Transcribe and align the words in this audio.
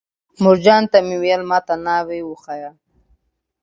مورجانې 0.41 0.87
ته 0.91 0.97
مې 1.05 1.15
ویل: 1.21 1.41
ما 1.49 1.59
ته 1.67 1.73
ناوې 1.85 2.19
وښایه. 2.25 2.71